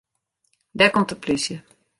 [0.79, 1.55] Dêr komt de plysje.